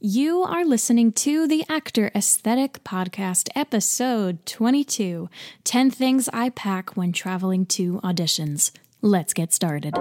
You 0.00 0.44
are 0.44 0.64
listening 0.64 1.10
to 1.14 1.48
the 1.48 1.64
Actor 1.68 2.12
Aesthetic 2.14 2.84
Podcast, 2.84 3.48
episode 3.56 4.46
22 4.46 5.28
10 5.64 5.90
Things 5.90 6.28
I 6.32 6.50
Pack 6.50 6.96
When 6.96 7.10
Traveling 7.10 7.66
to 7.66 7.94
Auditions. 8.04 8.70
Let's 9.02 9.34
get 9.34 9.52
started. 9.52 9.94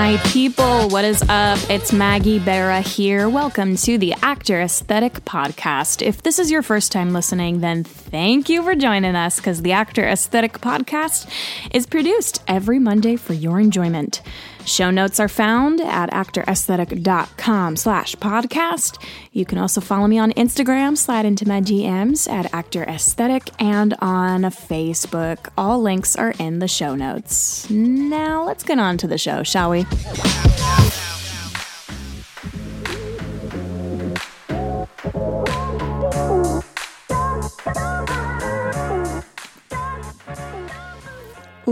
My 0.00 0.16
people, 0.28 0.88
what 0.88 1.04
is 1.04 1.22
up? 1.28 1.58
It's 1.68 1.92
Maggie 1.92 2.38
Barra 2.38 2.80
here. 2.80 3.28
Welcome 3.28 3.76
to 3.76 3.98
the 3.98 4.14
Actor 4.22 4.62
Aesthetic 4.62 5.26
Podcast. 5.26 6.00
If 6.00 6.22
this 6.22 6.38
is 6.38 6.50
your 6.50 6.62
first 6.62 6.90
time 6.90 7.12
listening, 7.12 7.60
then 7.60 7.84
thank 7.84 8.48
you 8.48 8.62
for 8.62 8.74
joining 8.74 9.14
us 9.14 9.36
because 9.36 9.60
the 9.60 9.72
Actor 9.72 10.08
Aesthetic 10.08 10.54
Podcast 10.54 11.30
is 11.74 11.86
produced 11.86 12.42
every 12.48 12.78
Monday 12.78 13.16
for 13.16 13.34
your 13.34 13.60
enjoyment. 13.60 14.22
Show 14.66 14.90
notes 14.90 15.18
are 15.18 15.28
found 15.28 15.80
at 15.80 16.10
actoraesthetic.com 16.10 17.76
slash 17.76 18.14
podcast. 18.16 19.02
You 19.32 19.44
can 19.44 19.58
also 19.58 19.80
follow 19.80 20.06
me 20.06 20.18
on 20.18 20.32
Instagram, 20.32 20.96
slide 20.96 21.24
into 21.24 21.46
my 21.48 21.60
DMs 21.60 22.30
at 22.30 22.52
Actor 22.54 22.84
Aesthetic, 22.84 23.50
and 23.58 23.94
on 24.00 24.42
Facebook. 24.42 25.48
All 25.56 25.80
links 25.80 26.16
are 26.16 26.34
in 26.38 26.58
the 26.58 26.68
show 26.68 26.94
notes. 26.94 27.68
Now 27.70 28.44
let's 28.44 28.62
get 28.62 28.78
on 28.78 28.98
to 28.98 29.06
the 29.06 29.18
show, 29.18 29.42
shall 29.42 29.70
we? 29.70 29.84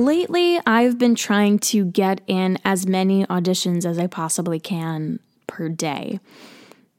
Lately, 0.08 0.58
I've 0.64 0.96
been 0.96 1.14
trying 1.14 1.58
to 1.58 1.84
get 1.84 2.22
in 2.26 2.56
as 2.64 2.86
many 2.86 3.26
auditions 3.26 3.84
as 3.84 3.98
I 3.98 4.06
possibly 4.06 4.58
can 4.58 5.18
per 5.46 5.68
day. 5.68 6.18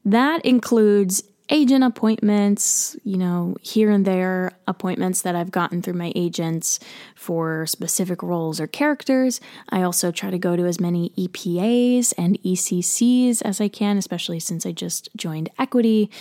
That 0.04 0.46
includes 0.46 1.24
agent 1.48 1.82
appointments, 1.82 2.96
you 3.02 3.16
know, 3.16 3.56
here 3.62 3.90
and 3.90 4.04
there 4.04 4.52
appointments 4.68 5.22
that 5.22 5.34
I've 5.34 5.50
gotten 5.50 5.82
through 5.82 5.94
my 5.94 6.12
agents 6.14 6.78
for 7.16 7.66
specific 7.66 8.22
roles 8.22 8.60
or 8.60 8.68
characters. 8.68 9.40
I 9.70 9.82
also 9.82 10.12
try 10.12 10.30
to 10.30 10.38
go 10.38 10.54
to 10.54 10.66
as 10.66 10.78
many 10.78 11.10
EPAs 11.18 12.14
and 12.16 12.40
ECCs 12.44 13.42
as 13.42 13.60
I 13.60 13.66
can, 13.66 13.98
especially 13.98 14.38
since 14.38 14.64
I 14.64 14.70
just 14.70 15.08
joined 15.16 15.50
Equity 15.58 16.12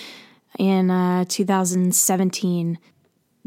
in 0.57 0.89
uh, 0.89 1.25
2017 1.29 2.79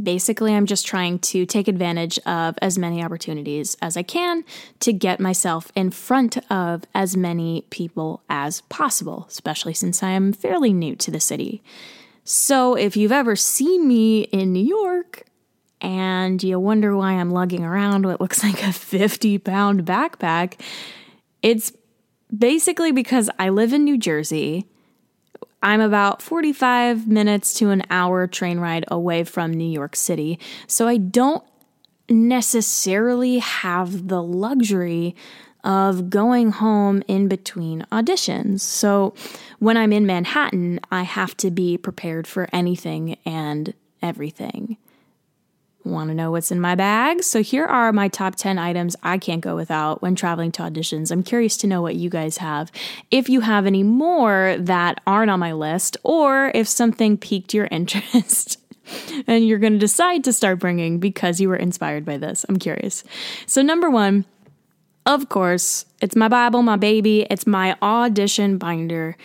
basically, 0.03 0.55
I'm 0.55 0.67
just 0.67 0.87
trying 0.87 1.19
to 1.21 1.47
take 1.47 1.69
advantage 1.69 2.19
of 2.27 2.59
as 2.61 2.79
many 2.79 3.03
opportunities 3.03 3.77
as 3.81 3.97
I 3.97 4.03
can 4.03 4.45
to 4.81 4.93
get 4.93 5.21
myself 5.21 5.71
in 5.75 5.91
front 5.91 6.39
of 6.51 6.85
as 6.95 7.17
many 7.17 7.67
people 7.71 8.23
as 8.29 8.63
possible, 8.63 9.27
especially 9.29 9.75
since 9.75 10.03
I 10.03 10.11
am 10.11 10.33
fairly 10.33 10.73
new 10.73 10.97
to 10.97 11.11
the 11.11 11.21
city. 11.21 11.63
So, 12.25 12.75
if 12.75 12.97
you've 12.97 13.13
ever 13.13 13.37
seen 13.37 13.89
me 13.89 14.23
in 14.25 14.53
New 14.53 14.65
York 14.65 15.25
and 15.81 16.43
you 16.43 16.59
wonder 16.61 16.97
why 16.97 17.13
I'm 17.13 17.31
lugging 17.31 17.65
around 17.65 18.07
what 18.07 18.21
looks 18.21 18.43
like 18.45 18.63
a 18.63 18.73
50 18.73 19.39
pound 19.39 19.85
backpack, 19.85 20.61
it's 21.43 21.73
basically 22.37 22.93
because 22.93 23.29
I 23.39 23.49
live 23.49 23.73
in 23.73 23.85
New 23.85 23.99
Jersey 23.99 24.67
I'm 25.63 25.81
about 25.81 26.21
45 26.21 27.07
minutes 27.07 27.55
to 27.55 27.71
an 27.71 27.85
hour 27.91 28.27
train 28.27 28.59
ride 28.59 28.85
away 28.89 29.25
from 29.25 29.53
New 29.53 29.71
York 29.71 29.97
City, 29.97 30.39
so 30.67 30.89
I 30.89 30.97
don't 30.97 31.45
necessarily 32.09 33.39
have 33.39 34.09
the 34.09 34.23
luxury 34.23 35.15
of 35.65 36.11
going 36.11 36.51
home 36.51 37.03
in 37.07 37.29
between 37.29 37.87
auditions. 37.93 38.61
So 38.61 39.15
when 39.61 39.77
I'm 39.77 39.93
in 39.93 40.07
Manhattan, 40.07 40.81
I 40.91 41.03
have 41.03 41.37
to 41.39 41.51
be 41.51 41.79
prepared 41.79 42.27
for 42.27 42.49
anything 42.53 43.17
and 43.25 43.73
everything. 44.03 44.77
Want 45.85 46.11
to 46.11 46.15
know 46.15 46.31
what's 46.31 46.53
in 46.53 46.61
my 46.61 46.77
bag? 46.77 47.25
So 47.25 47.43
here 47.43 47.65
are 47.65 47.93
my 47.93 48.07
top 48.07 48.37
10 48.37 48.57
items 48.57 48.95
I 49.03 49.19
can't 49.19 49.41
go 49.41 49.57
without 49.57 50.01
when 50.01 50.15
traveling 50.15 50.53
to 50.53 50.63
auditions. 50.63 51.11
I'm 51.11 51.25
curious 51.25 51.57
to 51.59 51.67
know 51.67 51.83
what 51.83 51.97
you 51.97 52.09
guys 52.09 52.39
have. 52.39 52.71
If 53.11 53.29
you 53.29 53.41
have 53.41 53.67
any 53.67 53.83
more 53.83 54.57
that 54.61 55.01
aren't 55.09 55.31
on 55.31 55.41
my 55.41 55.53
list, 55.53 55.97
or 56.05 56.53
if 56.55 56.69
something 56.69 57.19
piqued 57.19 57.53
your 57.53 57.67
interest. 57.71 58.59
and 59.27 59.47
you're 59.47 59.59
going 59.59 59.73
to 59.73 59.79
decide 59.79 60.23
to 60.25 60.33
start 60.33 60.59
bringing 60.59 60.99
because 60.99 61.41
you 61.41 61.49
were 61.49 61.57
inspired 61.57 62.05
by 62.05 62.17
this. 62.17 62.45
I'm 62.49 62.59
curious. 62.59 63.03
So, 63.47 63.63
number 63.63 63.91
one, 63.91 64.25
of 65.05 65.29
course, 65.29 65.87
it's 66.01 66.15
my 66.15 66.29
Bible, 66.29 66.63
my 66.63 66.77
baby, 66.77 67.27
it's 67.29 67.47
my 67.47 67.77
audition 67.83 68.59
binder. 68.59 69.17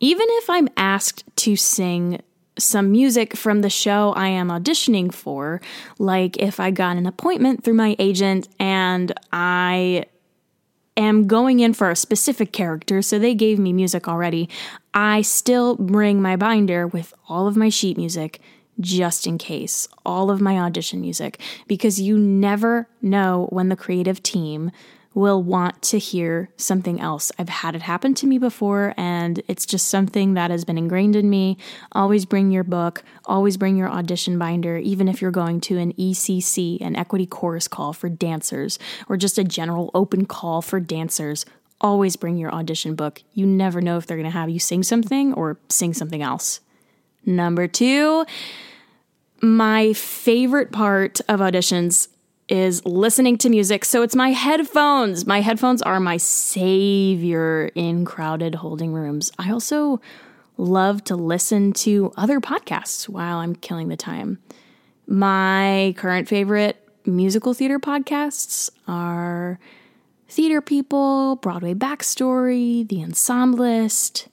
Even 0.00 0.26
if 0.28 0.50
I'm 0.50 0.68
asked 0.76 1.24
to 1.36 1.56
sing 1.56 2.20
some 2.58 2.92
music 2.92 3.36
from 3.36 3.62
the 3.62 3.70
show 3.70 4.12
I 4.12 4.28
am 4.28 4.48
auditioning 4.48 5.12
for. 5.12 5.60
Like 5.98 6.36
if 6.36 6.60
I 6.60 6.70
got 6.70 6.96
an 6.96 7.06
appointment 7.06 7.64
through 7.64 7.74
my 7.74 7.96
agent 7.98 8.48
and 8.58 9.12
I 9.32 10.06
am 10.96 11.26
going 11.26 11.60
in 11.60 11.72
for 11.72 11.90
a 11.90 11.96
specific 11.96 12.52
character, 12.52 13.00
so 13.00 13.18
they 13.18 13.34
gave 13.34 13.58
me 13.58 13.72
music 13.72 14.06
already, 14.06 14.48
I 14.92 15.22
still 15.22 15.76
bring 15.76 16.20
my 16.20 16.36
binder 16.36 16.86
with 16.86 17.14
all 17.28 17.46
of 17.46 17.56
my 17.56 17.70
sheet 17.70 17.96
music 17.96 18.40
just 18.80 19.26
in 19.26 19.38
case, 19.38 19.88
all 20.04 20.30
of 20.30 20.40
my 20.40 20.58
audition 20.58 21.00
music, 21.00 21.40
because 21.66 22.00
you 22.00 22.18
never 22.18 22.88
know 23.00 23.46
when 23.50 23.68
the 23.68 23.76
creative 23.76 24.22
team 24.22 24.70
will 25.14 25.42
want 25.42 25.82
to 25.82 25.98
hear 25.98 26.48
something 26.56 27.00
else. 27.00 27.30
I've 27.38 27.48
had 27.48 27.74
it 27.74 27.82
happen 27.82 28.14
to 28.14 28.26
me 28.26 28.38
before, 28.38 28.94
and 28.96 29.42
it's 29.48 29.66
just 29.66 29.88
something 29.88 30.34
that 30.34 30.50
has 30.50 30.64
been 30.64 30.78
ingrained 30.78 31.16
in 31.16 31.28
me. 31.28 31.58
Always 31.92 32.24
bring 32.24 32.50
your 32.50 32.64
book, 32.64 33.02
always 33.24 33.56
bring 33.56 33.76
your 33.76 33.90
audition 33.90 34.38
binder, 34.38 34.78
even 34.78 35.08
if 35.08 35.20
you're 35.20 35.30
going 35.30 35.60
to 35.62 35.78
an 35.78 35.92
ECC, 35.94 36.80
an 36.80 36.96
equity 36.96 37.26
chorus 37.26 37.68
call 37.68 37.92
for 37.92 38.08
dancers, 38.08 38.78
or 39.08 39.16
just 39.16 39.38
a 39.38 39.44
general 39.44 39.90
open 39.94 40.24
call 40.24 40.62
for 40.62 40.80
dancers. 40.80 41.44
Always 41.80 42.16
bring 42.16 42.38
your 42.38 42.54
audition 42.54 42.94
book. 42.94 43.22
You 43.34 43.44
never 43.44 43.80
know 43.80 43.96
if 43.98 44.06
they're 44.06 44.16
going 44.16 44.24
to 44.24 44.30
have 44.30 44.48
you 44.48 44.60
sing 44.60 44.82
something 44.82 45.34
or 45.34 45.58
sing 45.68 45.92
something 45.94 46.22
else. 46.22 46.60
Number 47.26 47.66
two, 47.68 48.24
my 49.40 49.92
favorite 49.92 50.70
part 50.70 51.20
of 51.28 51.40
auditions 51.40 52.08
is 52.52 52.84
listening 52.84 53.38
to 53.38 53.48
music. 53.48 53.82
So 53.82 54.02
it's 54.02 54.14
my 54.14 54.28
headphones. 54.28 55.26
My 55.26 55.40
headphones 55.40 55.80
are 55.80 55.98
my 55.98 56.18
savior 56.18 57.70
in 57.74 58.04
crowded 58.04 58.56
holding 58.56 58.92
rooms. 58.92 59.32
I 59.38 59.50
also 59.50 60.02
love 60.58 61.02
to 61.04 61.16
listen 61.16 61.72
to 61.72 62.12
other 62.14 62.40
podcasts 62.40 63.08
while 63.08 63.38
I'm 63.38 63.54
killing 63.54 63.88
the 63.88 63.96
time. 63.96 64.38
My 65.06 65.94
current 65.96 66.28
favorite 66.28 66.86
musical 67.06 67.54
theater 67.54 67.80
podcasts 67.80 68.68
are 68.86 69.58
Theater 70.28 70.60
People, 70.60 71.36
Broadway 71.36 71.72
Backstory, 71.72 72.86
The 72.86 73.02
Ensemblist, 73.02 74.28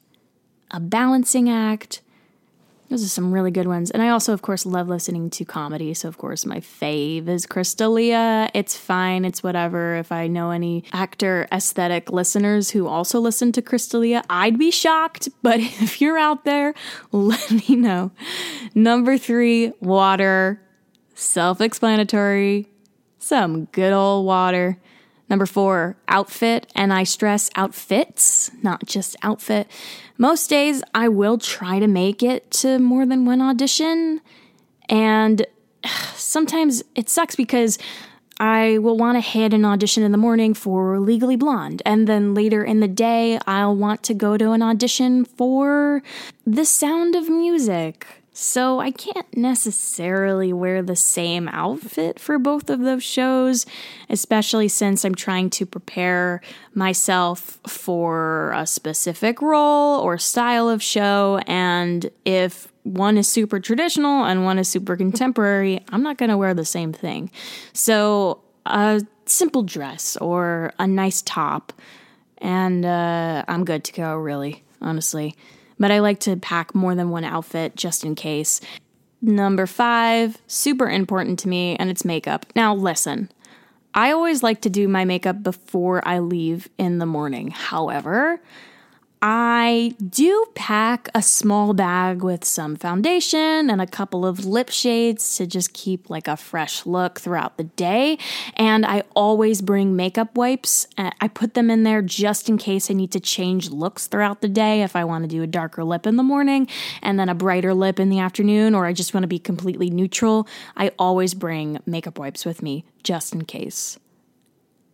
A 0.72 0.81
Balancing 0.81 1.50
Act, 1.50 2.02
those 2.89 3.03
are 3.03 3.09
some 3.09 3.31
really 3.31 3.51
good 3.51 3.67
ones. 3.67 3.91
And 3.91 4.01
I 4.01 4.09
also, 4.09 4.33
of 4.33 4.41
course, 4.41 4.66
love 4.66 4.88
listening 4.88 5.29
to 5.31 5.45
comedy. 5.45 5.94
So, 5.94 6.07
of 6.07 6.17
course, 6.17 6.45
my 6.45 6.59
fave 6.59 7.27
is 7.27 7.45
Chris 7.45 7.73
D'Elia. 7.75 8.50
It's 8.55 8.75
fine. 8.75 9.25
It's 9.25 9.44
whatever. 9.44 9.95
If 9.95 10.11
I 10.11 10.27
know 10.27 10.50
any 10.50 10.83
actor 10.91 11.47
aesthetic 11.51 12.11
listeners 12.11 12.72
who 12.72 12.88
also 12.88 13.19
listen 13.19 13.51
to 13.53 13.61
Chris 13.61 13.88
D'Elia, 13.88 14.23
I'd 14.29 14.57
be 14.57 14.72
shocked. 14.72 15.29
But 15.44 15.59
if 15.59 16.01
you're 16.01 16.17
out 16.17 16.45
there, 16.45 16.73
let 17.11 17.52
me 17.52 17.75
know. 17.75 18.11
Number 18.73 19.17
three, 19.17 19.72
water. 19.79 20.61
Self 21.14 21.61
explanatory. 21.61 22.69
Some 23.19 23.66
good 23.66 23.93
old 23.93 24.25
water. 24.25 24.79
Number 25.29 25.46
four, 25.46 25.96
outfit. 26.08 26.72
And 26.76 26.91
I 26.91 27.03
stress 27.03 27.49
outfits, 27.55 28.52
not 28.64 28.85
just 28.85 29.16
outfit. 29.22 29.67
Most 30.17 30.49
days 30.49 30.84
I 30.93 31.08
will 31.08 31.37
try 31.37 31.79
to 31.79 31.87
make 31.87 32.23
it 32.23 32.49
to 32.52 32.79
more 32.79 33.05
than 33.05 33.26
one 33.26 33.41
audition. 33.41 34.22
And 34.90 35.46
sometimes 36.16 36.84
it 36.96 37.09
sucks 37.09 37.35
because 37.35 37.78
I 38.40 38.78
will 38.78 38.97
want 38.97 39.17
to 39.17 39.22
hit 39.22 39.53
an 39.53 39.66
audition 39.66 40.02
in 40.02 40.14
the 40.14 40.17
morning 40.17 40.53
for 40.53 40.97
Legally 40.99 41.35
Blonde. 41.35 41.81
And 41.85 42.08
then 42.08 42.34
later 42.34 42.64
in 42.64 42.79
the 42.79 42.87
day, 42.87 43.37
I'll 43.46 43.76
want 43.76 44.02
to 44.03 44.14
go 44.14 44.37
to 44.37 44.52
an 44.52 44.61
audition 44.61 45.26
for 45.26 46.02
The 46.47 46.64
Sound 46.64 47.16
of 47.16 47.29
Music. 47.29 48.08
So 48.41 48.80
I 48.80 48.91
can't 48.91 49.36
necessarily 49.36 50.53
wear 50.53 50.82
the 50.82 50.96
same 50.96 51.50
outfit 51.50 52.22
for 52.22 52.40
both 52.40 52.70
of 52.70 52.80
those 52.80 53.03
shows, 53.03 53.66
especially 54.09 54.70
since 54.70 55.03
I'm 55.03 55.14
trying 55.14 55.50
to 55.52 55.66
prepare 55.66 56.40
myself 56.74 57.59
for 57.68 58.53
a 58.56 58.66
specific 58.66 59.41
role 59.41 60.00
or 60.00 60.18
style 60.18 60.70
of 60.70 60.82
show. 60.82 61.41
And 61.47 62.09
if 62.24 62.72
one 62.84 63.18
is 63.18 63.28
super 63.28 63.59
traditional 63.59 64.24
and 64.24 64.46
one 64.46 64.58
is 64.58 64.70
super 64.70 64.96
contemporary, 64.96 65.82
I'm 65.90 66.02
not 66.02 66.18
going 66.18 66.30
to 66.30 66.38
wear 66.38 66.53
the 66.53 66.64
same 66.64 66.94
thing. 66.94 67.32
So 67.74 68.40
a 68.66 69.06
simple 69.26 69.64
dress 69.64 70.16
or 70.16 70.72
a 70.80 70.88
nice 70.88 71.22
top, 71.24 71.74
and 72.38 72.86
uh, 72.86 73.44
I'm 73.50 73.66
good 73.66 73.84
to 73.84 73.91
go, 73.91 74.16
really, 74.16 74.64
honestly 74.82 75.36
but 75.79 75.91
I 75.91 75.99
like 75.99 76.20
to 76.22 76.35
pack 76.35 76.76
more 76.76 76.96
than 76.96 77.09
one 77.09 77.23
outfit 77.23 77.76
just 77.76 78.03
in 78.03 78.16
case. 78.16 78.61
Number 79.22 79.66
five, 79.66 80.37
super 80.47 80.90
important 80.90 81.40
to 81.40 81.47
me, 81.47 81.76
and 81.78 81.90
it's 81.90 82.05
makeup. 82.05 82.46
Now, 82.55 82.73
listen, 82.73 83.31
I 83.93 84.11
always 84.11 84.43
like 84.43 84.61
to 84.61 84.70
do 84.70 84.87
my 84.87 85.03
makeup 85.05 85.43
before 85.43 86.08
I 86.08 86.20
leave 86.20 86.70
in 86.78 86.99
the 86.99 87.05
morning. 87.05 87.52
However, 87.52 88.40
I 89.21 89.95
do 90.07 90.45
pack 90.55 91.09
a 91.13 91.21
small 91.21 91.73
bag 91.73 92.23
with 92.23 92.45
some 92.45 92.77
foundation 92.77 93.69
and 93.69 93.81
a 93.81 93.87
couple 93.87 94.25
of 94.25 94.45
lip 94.45 94.69
shades 94.69 95.35
to 95.35 95.45
just 95.45 95.73
keep 95.73 96.09
like 96.09 96.29
a 96.29 96.37
fresh 96.37 96.85
look 96.85 97.19
throughout 97.19 97.57
the 97.57 97.66
day. 97.66 98.17
And 98.55 98.85
I 98.85 99.03
always 99.16 99.61
bring 99.61 99.93
makeup 99.93 100.37
wipes. 100.37 100.87
Uh, 100.97 101.11
I 101.19 101.27
put 101.27 101.53
them 101.53 101.69
in 101.69 101.83
there 101.83 102.01
just 102.01 102.47
in 102.47 102.57
case 102.57 102.89
I 102.89 102.93
need 102.93 103.11
to 103.11 103.19
change 103.19 103.71
looks 103.71 104.07
throughout 104.07 104.39
the 104.39 104.47
day 104.47 104.83
if 104.83 104.95
I 104.95 105.03
want 105.03 105.25
to 105.25 105.27
do 105.27 105.43
a 105.43 105.47
darker 105.47 105.83
lip 105.83 106.07
in 106.07 106.16
the 106.16 106.23
morning 106.23 106.69
and 107.01 107.19
then 107.19 107.27
a 107.27 107.35
brighter 107.35 107.73
lip 107.73 107.99
in 107.99 108.07
the 108.09 108.19
afternoon, 108.19 108.73
or 108.73 108.85
I 108.85 108.93
just 108.93 109.13
want 109.13 109.23
to 109.25 109.27
be 109.27 109.39
completely 109.39 109.89
neutral. 109.89 110.47
I 110.77 110.91
always 110.97 111.33
bring 111.33 111.79
makeup 111.85 112.17
wipes 112.17 112.45
with 112.45 112.61
me 112.61 112.85
just 113.03 113.33
in 113.33 113.43
case. 113.43 113.99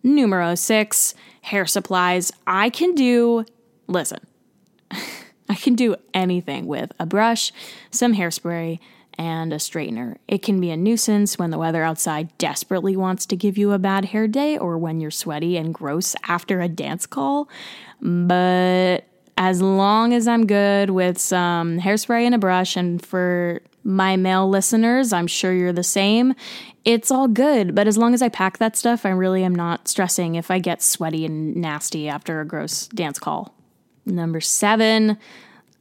Numero 0.02 0.56
six, 0.56 1.14
hair 1.42 1.66
supplies. 1.66 2.32
I 2.48 2.70
can 2.70 2.96
do 2.96 3.46
listen, 3.88 4.20
I 5.50 5.56
can 5.56 5.76
do 5.76 5.96
anything 6.14 6.66
with 6.66 6.92
a 7.00 7.06
brush, 7.06 7.52
some 7.92 8.16
hairspray, 8.16 8.80
and 9.18 9.54
a 9.54 9.58
straightener. 9.58 10.18
It 10.28 10.42
can 10.42 10.60
be 10.60 10.72
a 10.72 10.78
nuisance 10.78 11.38
when 11.38 11.52
the 11.52 11.58
weather 11.58 11.84
outside 11.84 12.38
desperately 12.38 12.98
wants 12.98 13.26
to 13.28 13.36
give 13.36 13.58
you 13.58 13.72
a 13.72 13.80
bad 13.80 14.06
hair 14.06 14.28
day 14.28 14.58
or 14.58 14.78
when 14.78 15.00
you're 15.00 15.12
sweaty 15.12 15.58
and 15.58 15.74
gross 15.74 16.16
after 16.28 16.62
a 16.62 16.68
dance 16.68 17.06
call. 17.06 17.50
But 18.02 19.06
as 19.38 19.62
long 19.62 20.14
as 20.14 20.28
I'm 20.28 20.46
good 20.46 20.90
with 20.90 21.18
some 21.18 21.80
hairspray 21.80 22.24
and 22.24 22.36
a 22.36 22.38
brush, 22.38 22.76
and 22.76 23.04
for 23.04 23.62
my 23.84 24.18
male 24.18 24.50
listeners, 24.50 25.14
I'm 25.14 25.28
sure 25.28 25.54
you're 25.54 25.74
the 25.74 25.84
same, 25.84 26.34
it's 26.84 27.12
all 27.12 27.28
good. 27.28 27.76
But 27.76 27.88
as 27.88 27.98
long 27.98 28.14
as 28.14 28.22
I 28.22 28.30
pack 28.30 28.58
that 28.58 28.76
stuff, 28.76 29.06
I 29.06 29.10
really 29.10 29.44
am 29.44 29.56
not 29.56 29.88
stressing 29.88 30.36
if 30.36 30.52
I 30.52 30.60
get 30.60 30.82
sweaty 30.82 31.26
and 31.26 31.56
nasty 31.56 32.08
after 32.08 32.42
a 32.42 32.46
gross 32.46 32.88
dance 32.88 33.20
call. 33.20 33.54
Number 34.06 34.40
seven, 34.42 35.18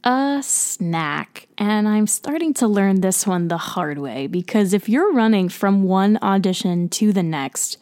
a 0.03 0.41
snack. 0.43 1.49
And 1.59 1.89
I'm 1.89 2.07
starting 2.07 2.55
to 2.55 2.67
learn 2.67 3.01
this 3.01 3.27
one 3.27 3.49
the 3.49 3.59
hard 3.59 3.99
way 3.99 4.27
because 4.27 4.73
if 4.73 4.89
you're 4.89 5.13
running 5.13 5.49
from 5.49 5.85
one 5.85 6.19
audition 6.23 6.89
to 6.91 7.13
the 7.13 7.23
next, 7.23 7.79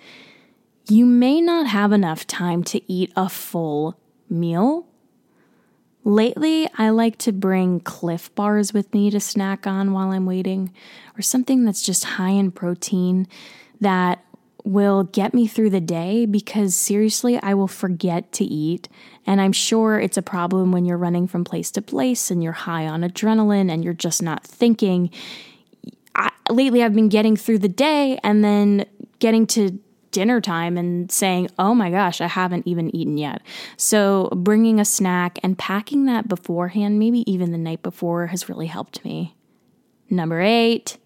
you 0.88 1.06
may 1.06 1.40
not 1.40 1.66
have 1.66 1.92
enough 1.92 2.26
time 2.26 2.64
to 2.64 2.92
eat 2.92 3.12
a 3.16 3.28
full 3.28 3.98
meal. 4.28 4.86
Lately, 6.04 6.68
I 6.76 6.90
like 6.90 7.16
to 7.18 7.32
bring 7.32 7.78
Clif 7.78 8.34
Bars 8.34 8.72
with 8.72 8.92
me 8.92 9.08
to 9.10 9.20
snack 9.20 9.66
on 9.68 9.92
while 9.92 10.10
I'm 10.10 10.26
waiting, 10.26 10.72
or 11.16 11.22
something 11.22 11.64
that's 11.64 11.82
just 11.82 12.04
high 12.04 12.30
in 12.30 12.50
protein 12.50 13.28
that 13.80 14.24
will 14.64 15.04
get 15.04 15.34
me 15.34 15.46
through 15.46 15.70
the 15.70 15.80
day 15.80 16.26
because 16.26 16.74
seriously, 16.74 17.38
I 17.42 17.54
will 17.54 17.68
forget 17.68 18.32
to 18.32 18.44
eat. 18.44 18.88
And 19.26 19.40
I'm 19.40 19.52
sure 19.52 20.00
it's 20.00 20.16
a 20.16 20.22
problem 20.22 20.72
when 20.72 20.84
you're 20.84 20.98
running 20.98 21.26
from 21.26 21.44
place 21.44 21.70
to 21.72 21.82
place 21.82 22.30
and 22.30 22.42
you're 22.42 22.52
high 22.52 22.86
on 22.86 23.02
adrenaline 23.02 23.70
and 23.70 23.84
you're 23.84 23.92
just 23.94 24.22
not 24.22 24.44
thinking. 24.44 25.10
I, 26.14 26.30
lately, 26.50 26.82
I've 26.82 26.94
been 26.94 27.08
getting 27.08 27.36
through 27.36 27.58
the 27.58 27.68
day 27.68 28.18
and 28.22 28.44
then 28.44 28.86
getting 29.18 29.46
to 29.48 29.78
dinner 30.10 30.40
time 30.40 30.76
and 30.76 31.10
saying, 31.10 31.48
oh 31.58 31.74
my 31.74 31.90
gosh, 31.90 32.20
I 32.20 32.26
haven't 32.28 32.66
even 32.66 32.94
eaten 32.94 33.16
yet. 33.16 33.42
So, 33.76 34.28
bringing 34.36 34.78
a 34.78 34.84
snack 34.84 35.38
and 35.42 35.58
packing 35.58 36.04
that 36.06 36.28
beforehand, 36.28 36.98
maybe 36.98 37.30
even 37.30 37.50
the 37.50 37.58
night 37.58 37.82
before, 37.82 38.26
has 38.28 38.48
really 38.48 38.66
helped 38.66 39.04
me. 39.04 39.34
Number 40.10 40.40
eight, 40.40 40.98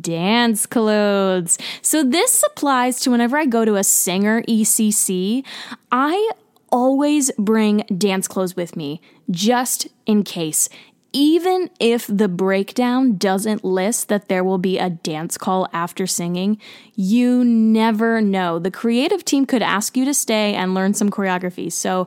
dance 0.00 0.66
clothes. 0.66 1.58
So 1.82 2.02
this 2.02 2.42
applies 2.44 3.00
to 3.00 3.10
whenever 3.10 3.36
I 3.36 3.46
go 3.46 3.64
to 3.64 3.76
a 3.76 3.84
singer 3.84 4.42
ECC, 4.42 5.44
I 5.90 6.30
always 6.70 7.30
bring 7.38 7.78
dance 7.96 8.28
clothes 8.28 8.56
with 8.56 8.76
me 8.76 9.00
just 9.30 9.88
in 10.04 10.22
case. 10.22 10.68
Even 11.12 11.70
if 11.80 12.06
the 12.08 12.28
breakdown 12.28 13.16
doesn't 13.16 13.64
list 13.64 14.08
that 14.08 14.28
there 14.28 14.44
will 14.44 14.58
be 14.58 14.78
a 14.78 14.90
dance 14.90 15.38
call 15.38 15.66
after 15.72 16.06
singing, 16.06 16.58
you 16.94 17.42
never 17.42 18.20
know. 18.20 18.58
The 18.58 18.70
creative 18.70 19.24
team 19.24 19.46
could 19.46 19.62
ask 19.62 19.96
you 19.96 20.04
to 20.04 20.12
stay 20.12 20.54
and 20.54 20.74
learn 20.74 20.92
some 20.92 21.08
choreography. 21.08 21.72
So 21.72 22.06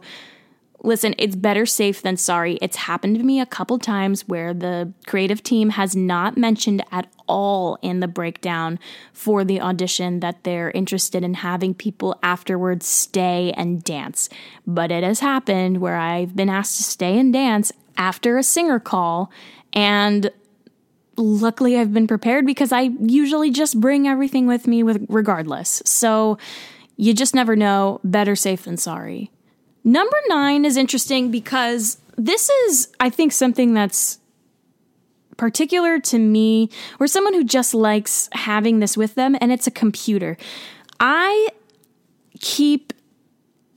Listen, 0.82 1.14
it's 1.18 1.36
better 1.36 1.66
safe 1.66 2.02
than 2.02 2.16
sorry. 2.16 2.58
It's 2.62 2.78
happened 2.78 3.18
to 3.18 3.24
me 3.24 3.42
a 3.42 3.46
couple 3.46 3.78
times 3.80 4.28
where 4.28 4.54
the 4.54 4.94
creative 5.06 5.44
team 5.44 5.72
has 5.72 5.96
not 5.96 6.38
mentioned 6.38 6.84
at 6.92 7.08
all 7.28 7.78
in 7.82 8.00
the 8.00 8.08
breakdown 8.08 8.80
for 9.12 9.44
the 9.44 9.60
audition 9.60 10.22
that 10.22 10.44
they're 10.44 10.72
interested 10.72 11.24
in 11.24 11.34
having 11.36 11.74
people 11.74 12.18
afterwards 12.24 12.88
stay 12.88 13.54
and 13.58 13.84
dance. 13.84 14.30
But 14.66 14.92
it 14.92 15.04
has 15.04 15.20
happened 15.20 15.80
where 15.80 15.98
I've 15.98 16.36
been 16.36 16.50
asked 16.50 16.78
to 16.78 16.84
stay 16.84 17.20
and 17.20 17.34
dance 17.34 17.72
after 17.98 18.38
a 18.38 18.44
singer 18.44 18.80
call 18.80 19.30
and 19.74 20.32
luckily 21.18 21.78
I've 21.78 21.94
been 21.94 22.08
prepared 22.08 22.46
because 22.46 22.72
I 22.72 22.92
usually 23.02 23.52
just 23.52 23.80
bring 23.80 24.08
everything 24.08 24.48
with 24.48 24.68
me 24.68 24.84
with 24.84 25.06
regardless. 25.10 25.82
So 25.86 26.38
you 26.96 27.14
just 27.14 27.36
never 27.36 27.56
know, 27.56 28.00
better 28.04 28.36
safe 28.36 28.64
than 28.64 28.78
sorry. 28.78 29.32
Number 29.84 30.18
nine 30.28 30.66
is 30.66 30.78
interesting 30.78 31.32
because 31.32 31.98
this 32.18 32.50
is, 32.50 32.90
I 33.00 33.10
think, 33.10 33.32
something 33.32 33.74
that's 33.74 34.20
particular 35.38 36.00
to 36.00 36.20
me 36.20 36.70
or 37.00 37.08
someone 37.08 37.34
who 37.34 37.44
just 37.44 37.74
likes 37.74 38.30
having 38.34 38.80
this 38.80 38.98
with 38.98 39.16
them, 39.16 39.38
and 39.40 39.52
it's 39.52 39.68
a 39.68 39.72
computer. 39.72 40.38
I 41.00 41.50
keep 42.40 42.94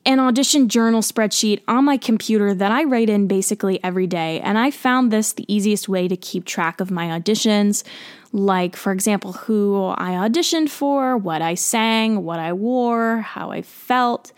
an 0.04 0.18
audition 0.18 0.68
journal 0.68 1.00
spreadsheet 1.00 1.60
on 1.68 1.84
my 1.84 1.96
computer 1.96 2.54
that 2.54 2.72
I 2.72 2.82
write 2.82 3.08
in 3.08 3.28
basically 3.28 3.82
every 3.84 4.08
day. 4.08 4.40
And 4.40 4.58
I 4.58 4.72
found 4.72 5.12
this 5.12 5.32
the 5.32 5.52
easiest 5.52 5.88
way 5.88 6.08
to 6.08 6.16
keep 6.16 6.44
track 6.44 6.80
of 6.80 6.90
my 6.90 7.06
auditions. 7.06 7.84
Like, 8.32 8.74
for 8.74 8.90
example, 8.90 9.32
who 9.32 9.86
I 9.96 10.12
auditioned 10.12 10.70
for, 10.70 11.16
what 11.16 11.42
I 11.42 11.54
sang, 11.54 12.24
what 12.24 12.40
I 12.40 12.52
wore, 12.52 13.18
how 13.18 13.52
I 13.52 13.62
felt 13.62 14.32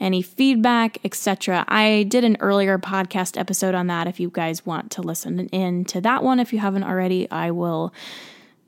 any 0.00 0.22
feedback, 0.22 0.98
etc. 1.04 1.64
I 1.68 2.04
did 2.08 2.24
an 2.24 2.36
earlier 2.40 2.78
podcast 2.78 3.38
episode 3.38 3.74
on 3.74 3.88
that. 3.88 4.06
If 4.06 4.20
you 4.20 4.30
guys 4.30 4.64
want 4.64 4.90
to 4.92 5.02
listen 5.02 5.48
in 5.48 5.84
to 5.86 6.00
that 6.00 6.22
one, 6.22 6.40
if 6.40 6.52
you 6.52 6.58
haven't 6.58 6.84
already, 6.84 7.30
I 7.30 7.50
will 7.50 7.92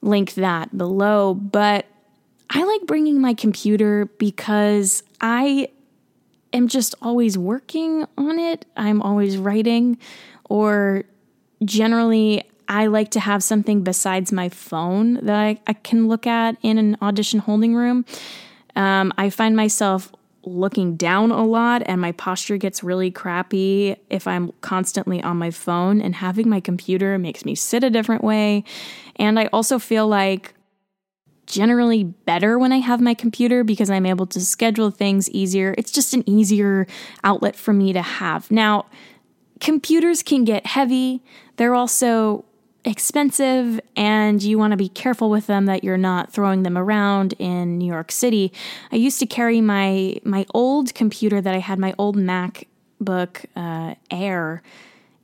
link 0.03 0.35
that 0.35 0.77
below. 0.77 1.35
But 1.35 1.87
I 2.51 2.65
like 2.65 2.83
bringing 2.87 3.21
my 3.21 3.35
computer 3.35 4.07
because 4.19 5.03
I 5.21 5.69
am 6.53 6.69
just 6.69 6.95
always 7.01 7.39
working 7.39 8.07
on 8.19 8.39
it. 8.39 8.67
I'm 8.77 9.01
always 9.01 9.37
writing, 9.37 9.99
or 10.49 11.05
generally, 11.65 12.45
I 12.69 12.87
like 12.87 13.11
to 13.13 13.21
have 13.21 13.43
something 13.43 13.83
besides 13.83 14.33
my 14.33 14.49
phone 14.49 15.15
that 15.25 15.35
I, 15.35 15.61
I 15.67 15.73
can 15.73 16.09
look 16.09 16.27
at 16.27 16.57
in 16.63 16.79
an 16.79 16.97
audition 17.03 17.41
holding 17.41 17.75
room. 17.75 18.05
Um, 18.77 19.13
I 19.19 19.31
find 19.31 19.57
myself 19.57 20.13
looking 20.45 20.97
down 20.97 21.31
a 21.31 21.45
lot 21.45 21.83
and 21.87 22.01
my 22.01 22.13
posture 22.13 22.57
gets 22.57 22.83
really 22.83 23.11
crappy 23.11 23.97
if 24.09 24.27
I'm 24.27 24.53
constantly 24.61 25.23
on 25.23 25.37
my 25.37 25.51
phone 25.51 26.01
and 26.01 26.15
having 26.15 26.49
my 26.49 26.61
computer 26.61 27.19
makes 27.19 27.45
me 27.45 27.55
sit 27.55 27.85
a 27.85 27.91
different 27.91 28.25
way. 28.25 28.65
And 29.17 29.39
I 29.39 29.47
also 29.47 29.79
feel 29.79 30.09
like 30.09 30.55
generally 31.47 32.05
better 32.05 32.59
when 32.59 32.73
I 32.73 32.79
have 32.79 33.01
my 33.01 33.13
computer 33.13 33.65
because 33.65 33.91
I'm 33.91 34.07
able 34.07 34.27
to 34.27 34.41
schedule 34.41 34.91
things 34.91 35.29
easier. 35.31 35.75
It's 35.77 35.91
just 35.91 36.15
an 36.15 36.29
easier 36.29 36.87
outlet 37.25 37.57
for 37.57 37.73
me 37.73 37.93
to 37.93 38.03
have. 38.03 38.51
Now, 38.51 38.87
computers 39.59 40.23
can 40.23 40.45
get 40.45 40.65
heavy. 40.65 41.23
They're 41.57 41.75
also 41.75 42.45
expensive 42.85 43.81
and 43.97 44.43
you 44.43 44.59
want 44.59 44.71
to 44.73 44.77
be 44.77 44.89
careful 44.89 45.31
with 45.31 45.47
them 45.47 45.67
that 45.67 45.85
you're 45.85 45.99
not 45.99 46.33
throwing 46.33 46.63
them 46.63 46.79
around 46.79 47.35
in 47.39 47.79
New 47.79 47.87
York 47.87 48.11
City. 48.11 48.53
I 48.91 48.97
used 48.97 49.19
to 49.21 49.27
carry 49.27 49.61
my 49.61 50.21
my 50.25 50.47
old 50.55 50.95
computer 50.95 51.41
that 51.41 51.55
I 51.55 51.59
had 51.59 51.79
my 51.79 51.95
old 51.99 52.17
MacBook 52.17 53.45
uh, 53.57 53.95
Air. 54.11 54.63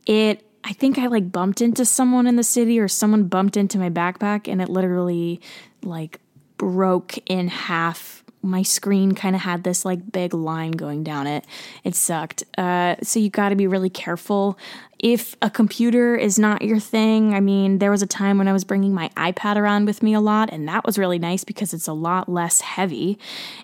It 0.07 0.43
I 0.65 0.73
think 0.73 0.99
I 0.99 1.07
like 1.07 1.31
bumped 1.31 1.61
into 1.61 1.85
someone 1.85 2.27
in 2.27 2.37
the 2.37 2.43
city 2.43 2.81
or 2.81 2.89
someone 2.89 3.29
bumped 3.29 3.57
into 3.57 3.79
my 3.79 3.89
backpack 3.89 4.51
and 4.51 4.61
it 4.61 4.69
literally 4.69 5.41
like 5.83 6.21
broke 6.59 7.19
in 7.27 7.49
half. 7.49 8.25
My 8.47 8.63
screen 8.63 9.13
kind 9.13 9.35
of 9.35 9.43
had 9.43 9.65
this 9.65 9.85
like 9.85 10.13
big 10.13 10.33
line 10.33 10.73
going 10.73 11.05
down 11.05 11.27
it. 11.27 11.45
It 11.85 11.95
sucked. 11.95 12.45
Uh, 12.57 12.97
so 13.03 13.19
you 13.19 13.29
got 13.29 13.51
to 13.51 13.57
be 13.57 13.67
really 13.67 13.91
careful. 13.91 14.59
If 14.99 15.37
a 15.43 15.51
computer 15.51 16.17
is 16.17 16.39
not 16.39 16.63
your 16.63 16.81
thing, 16.81 17.35
I 17.35 17.41
mean, 17.41 17.79
there 17.79 17.91
was 17.91 18.03
a 18.03 18.07
time 18.07 18.39
when 18.39 18.49
I 18.49 18.53
was 18.53 18.65
bringing 18.65 18.95
my 18.95 19.11
iPad 19.17 19.57
around 19.57 19.85
with 19.85 20.03
me 20.03 20.15
a 20.15 20.21
lot, 20.21 20.51
and 20.53 20.67
that 20.69 20.87
was 20.87 20.97
really 20.97 21.19
nice 21.19 21.45
because 21.45 21.75
it's 21.75 21.89
a 21.89 21.93
lot 21.93 22.29
less 22.29 22.61
heavy. 22.61 23.19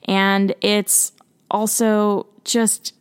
And 0.05 0.55
it's 0.61 1.13
also 1.51 2.27
just 2.45 2.95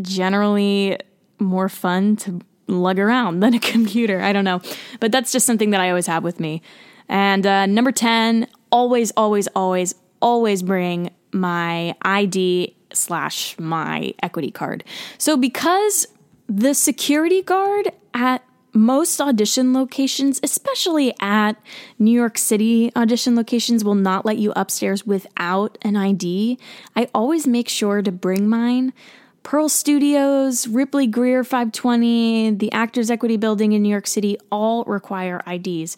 generally 0.00 0.98
more 1.38 1.68
fun 1.68 2.16
to 2.16 2.40
lug 2.66 2.98
around 2.98 3.40
than 3.40 3.54
a 3.54 3.58
computer. 3.60 4.20
I 4.20 4.32
don't 4.32 4.44
know. 4.44 4.60
But 5.00 5.12
that's 5.12 5.32
just 5.32 5.46
something 5.46 5.70
that 5.70 5.80
I 5.80 5.88
always 5.88 6.06
have 6.06 6.24
with 6.24 6.40
me. 6.40 6.62
And 7.08 7.46
uh, 7.46 7.66
number 7.66 7.92
10, 7.92 8.46
always, 8.70 9.10
always, 9.12 9.48
always, 9.48 9.94
always 10.22 10.62
bring 10.62 11.10
my 11.32 11.94
ID 12.02 12.74
slash 12.92 13.58
my 13.58 14.14
equity 14.22 14.50
card. 14.50 14.84
So 15.18 15.36
because 15.36 16.06
the 16.48 16.74
security 16.74 17.42
guard 17.42 17.92
at 18.14 18.42
most 18.74 19.20
audition 19.20 19.74
locations, 19.74 20.40
especially 20.42 21.14
at 21.20 21.52
New 21.98 22.10
York 22.10 22.38
City 22.38 22.90
audition 22.96 23.36
locations, 23.36 23.84
will 23.84 23.94
not 23.94 24.24
let 24.24 24.38
you 24.38 24.52
upstairs 24.56 25.06
without 25.06 25.76
an 25.82 25.96
ID. 25.96 26.58
I 26.96 27.08
always 27.14 27.46
make 27.46 27.68
sure 27.68 28.00
to 28.00 28.10
bring 28.10 28.48
mine 28.48 28.94
Pearl 29.42 29.68
Studios, 29.68 30.68
Ripley 30.68 31.06
Grier 31.06 31.42
520, 31.42 32.52
the 32.52 32.72
Actors 32.72 33.10
Equity 33.10 33.36
Building 33.36 33.72
in 33.72 33.82
New 33.82 33.88
York 33.88 34.06
City 34.06 34.38
all 34.50 34.84
require 34.84 35.42
IDs. 35.46 35.96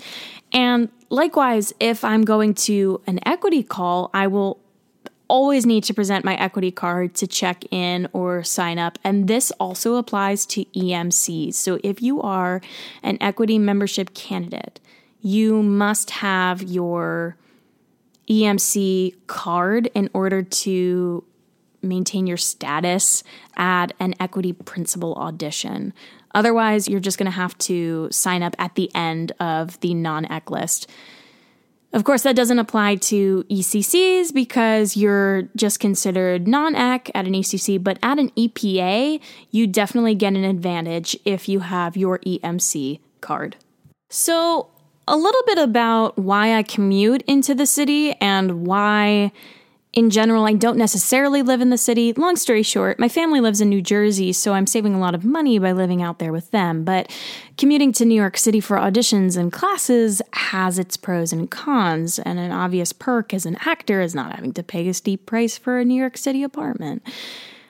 And 0.53 0.89
likewise, 1.15 1.73
if 1.79 2.05
I'm 2.05 2.25
going 2.25 2.55
to 2.55 3.01
an 3.07 3.21
equity 3.25 3.63
call, 3.63 4.11
I 4.13 4.27
will 4.27 4.61
always 5.29 5.65
need 5.65 5.85
to 5.85 5.95
present 5.95 6.25
my 6.25 6.35
equity 6.37 6.71
card 6.71 7.15
to 7.15 7.27
check 7.27 7.65
in 7.71 8.09
or 8.13 8.45
sign 8.45 8.79
up. 8.79 8.99
And 9.03 9.27
this 9.27 9.51
also 9.53 9.97
applies 9.97 10.45
to 10.47 10.65
EMCs. 10.67 11.55
So 11.55 11.79
if 11.83 12.03
you 12.03 12.21
are 12.21 12.61
an 13.03 13.17
equity 13.21 13.59
membership 13.59 14.13
candidate, 14.15 14.81
you 15.21 15.63
must 15.63 16.11
have 16.11 16.63
your 16.63 17.37
EMC 18.29 19.15
card 19.27 19.91
in 19.95 20.11
order 20.13 20.43
to 20.43 21.25
maintain 21.81 22.27
your 22.27 22.37
status 22.37 23.23
at 23.57 23.93
an 24.01 24.15
equity 24.19 24.53
principal 24.53 25.15
audition. 25.15 25.93
Otherwise, 26.35 26.89
you're 26.89 27.01
just 27.01 27.19
going 27.19 27.31
to 27.31 27.37
have 27.37 27.57
to 27.59 28.09
sign 28.11 28.43
up 28.43 28.57
at 28.59 28.75
the 28.75 28.91
end 28.95 29.33
of 29.41 29.79
the 29.81 29.95
non 29.95 30.25
EC 30.27 30.51
list. 30.51 30.91
Of 31.93 32.03
course, 32.03 32.23
that 32.23 32.35
doesn't 32.35 32.59
apply 32.59 32.97
to 32.97 33.45
ECCs 33.49 34.35
because 34.35 34.97
you're 34.97 35.43
just 35.55 35.79
considered 35.79 36.49
non 36.49 36.75
EC 36.75 37.11
at 37.15 37.27
an 37.27 37.35
ECC, 37.35 37.83
but 37.83 37.99
at 38.03 38.19
an 38.19 38.31
EPA, 38.31 39.21
you 39.53 39.67
definitely 39.69 40.17
get 40.17 40.35
an 40.35 40.43
advantage 40.43 41.17
if 41.25 41.49
you 41.49 41.61
have 41.61 41.97
your 41.97 42.19
EMC 42.21 42.99
card. 43.21 43.55
So, 44.11 44.71
a 45.07 45.17
little 45.17 45.43
bit 45.47 45.59
about 45.59 46.19
why 46.19 46.57
I 46.57 46.65
commute 46.65 47.23
into 47.23 47.55
the 47.55 47.67
city 47.67 48.13
and 48.15 48.67
why 48.67 49.31
in 49.95 50.11
general, 50.11 50.45
I 50.45 50.55
don't 50.55 50.77
necessarily 50.77 51.43
live 51.43 51.61
in 51.61 51.71
the 51.71 51.79
city. 51.79 52.13
Long 52.15 52.35
story 52.35 52.65
short, 52.65 52.99
my 52.99 53.09
family 53.09 53.41
lives 53.41 53.61
in 53.61 53.69
New 53.69 53.81
Jersey, 53.81 54.33
so 54.33 54.53
I'm 54.53 54.67
saving 54.67 54.93
a 54.93 54.99
lot 54.99 55.15
of 55.15 55.25
money 55.25 55.57
by 55.61 55.71
living 55.71 56.03
out 56.03 56.19
there 56.19 56.33
with 56.33 56.51
them. 56.51 56.83
But 56.83 57.13
commuting 57.57 57.93
to 57.93 58.05
New 58.05 58.17
York 58.17 58.37
City 58.37 58.59
for 58.59 58.77
auditions 58.77 59.37
and 59.37 59.53
classes 59.53 60.21
has 60.33 60.81
its 60.81 60.97
pros 60.97 61.33
and 61.33 61.49
cons, 61.49 62.19
and 62.19 62.41
an 62.41 62.51
obvious 62.51 62.93
perk 62.93 63.33
as 63.33 63.47
an 63.47 63.57
actor 63.65 64.01
is 64.01 64.17
not 64.17 64.35
having 64.35 64.53
to 64.55 64.65
pay 64.65 64.89
a 64.89 64.95
steep 64.95 65.27
price 65.27 65.57
for 65.57 65.79
a 65.79 65.85
New 65.85 65.95
York 65.95 66.17
City 66.17 66.43
apartment. 66.43 67.01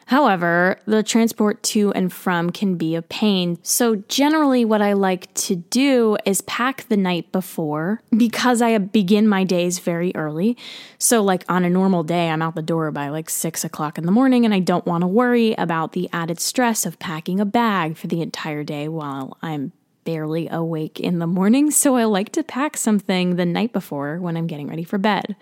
However, 0.07 0.79
the 0.87 1.03
transport 1.03 1.63
to 1.65 1.93
and 1.93 2.13
from 2.13 2.51
can 2.51 2.77
be 2.77 2.95
a 2.95 3.03
pain. 3.03 3.59
So, 3.63 3.97
generally, 4.09 4.65
what 4.65 4.83
I 4.83 4.93
like 4.93 5.33
to 5.35 5.57
do 5.57 6.17
is 6.27 6.43
pack 6.43 6.87
the 6.89 6.97
night 6.97 7.33
before 7.33 8.03
because 8.15 8.61
I 8.61 8.77
begin 8.79 9.27
my 9.27 9.45
days 9.45 9.79
very 9.79 10.15
early. 10.15 10.57
So, 10.99 11.23
like 11.23 11.45
on 11.49 11.65
a 11.65 11.71
normal 11.71 12.03
day, 12.03 12.29
I'm 12.29 12.43
out 12.43 12.55
the 12.55 12.63
door 12.63 12.91
by 12.91 13.09
like 13.09 13.31
six 13.31 13.65
o'clock 13.65 13.97
in 13.97 14.05
the 14.05 14.13
morning, 14.13 14.45
and 14.45 14.53
I 14.53 14.61
don't 14.61 14.87
want 14.87 15.03
to 15.03 15.09
worry 15.09 15.55
about 15.55 15.93
the 15.93 16.11
added 16.13 16.39
stress 16.39 16.85
of 16.85 16.99
packing 16.99 17.41
a 17.41 17.47
bag 17.47 17.97
for 17.97 18.07
the 18.07 18.21
entire 18.21 18.65
day 18.65 18.89
while 18.89 19.39
I'm 19.41 19.73
barely 20.05 20.49
awake 20.49 21.01
in 21.01 21.19
the 21.19 21.27
morning. 21.27 21.71
So, 21.71 21.97
I 21.97 22.05
like 22.05 22.31
to 22.33 22.43
pack 22.43 22.77
something 22.77 23.37
the 23.37 23.47
night 23.47 23.73
before 23.73 24.19
when 24.19 24.37
I'm 24.37 24.47
getting 24.47 24.69
ready 24.69 24.85
for 24.85 24.99
bed. 24.99 25.35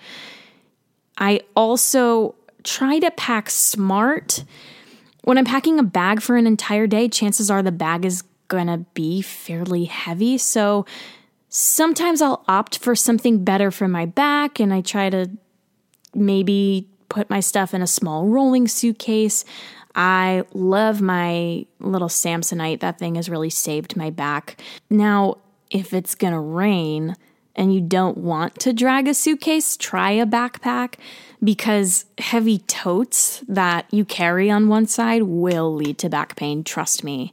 I 1.19 1.41
also 1.55 2.37
try 2.65 2.99
to 2.99 3.11
pack 3.13 3.51
smart. 3.51 4.45
When 5.25 5.39
I'm 5.39 5.45
packing 5.45 5.79
a 5.79 5.85
bag 5.85 6.21
for 6.21 6.37
an 6.37 6.47
entire 6.47 6.87
day, 6.87 7.09
chances 7.09 7.51
are 7.51 7.63
the 7.63 7.73
bag 7.73 8.05
is 8.05 8.23
going 8.49 8.67
to 8.67 8.79
be 8.95 9.23
fairly 9.23 9.85
heavy. 9.85 10.37
So 10.39 10.85
sometimes 11.49 12.21
I'll 12.21 12.45
opt 12.49 12.79
for 12.79 12.95
something 12.95 13.45
better 13.45 13.71
for 13.71 13.89
my 13.89 14.07
back 14.07 14.59
and 14.59 14.73
I 14.75 14.81
try 14.81 15.11
to 15.11 15.31
maybe 16.15 16.89
put 17.09 17.31
my 17.31 17.41
stuff 17.41 17.75
in 17.75 17.83
a 17.83 17.87
small 17.87 18.27
rolling 18.27 18.69
suitcase. 18.69 19.45
I 19.95 20.45
love 20.55 21.01
my 21.03 21.67
little 21.81 22.09
Samsonite. 22.09 22.81
That 22.81 22.99
thing 22.99 23.17
has 23.17 23.29
really 23.29 23.51
saved 23.51 23.97
my 23.97 24.11
back. 24.11 24.61
Now, 24.89 25.39
if 25.71 25.93
it's 25.93 26.15
going 26.15 26.33
to 26.33 26.41
rain, 26.41 27.17
and 27.55 27.75
you 27.75 27.81
don't 27.81 28.19
want 28.19 28.59
to 28.61 28.73
drag 28.73 29.09
a 29.09 29.15
suitcase, 29.15 29.77
try 29.77 30.11
a 30.13 30.27
backpack 30.27 30.95
because 31.43 32.05
heavy 32.19 32.59
totes 32.59 33.43
that 33.49 33.87
you 33.91 34.05
carry 34.05 34.51
on 34.51 34.69
one 34.69 34.87
side 34.87 35.25
will 35.25 35.75
lead 35.75 35.99
to 35.99 36.09
back 36.09 36.37
pain, 36.37 36.65
trust 36.65 37.03
me. 37.05 37.33